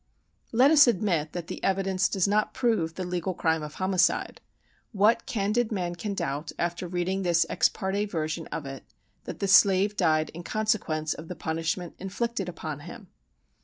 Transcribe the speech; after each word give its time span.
Let 0.51 0.71
us 0.71 0.87
admit 0.87 1.33
that 1.33 1.45
the 1.45 1.63
evidence 1.63 2.09
does 2.09 2.27
not 2.27 2.55
prove 2.55 2.95
the 2.95 3.03
legal 3.03 3.35
crime 3.35 3.61
of 3.61 3.75
homicide: 3.75 4.41
what 4.93 5.27
candid 5.27 5.71
man 5.71 5.93
can 5.93 6.15
doubt, 6.15 6.51
after 6.57 6.87
reading 6.87 7.21
this 7.21 7.45
ex 7.51 7.69
parte 7.69 8.05
version 8.05 8.47
of 8.47 8.65
it, 8.65 8.83
that 9.25 9.37
the 9.37 9.47
slave 9.47 9.95
died 9.95 10.29
in 10.31 10.41
consequence 10.41 11.13
of 11.13 11.27
the 11.27 11.35
punishment 11.35 11.93
inflicted 11.99 12.49
upon 12.49 12.79
him? 12.79 13.09